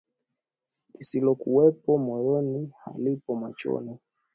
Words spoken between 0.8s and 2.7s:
Lisilokuwapo moyoni,